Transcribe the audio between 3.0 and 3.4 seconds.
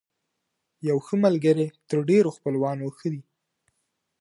دی.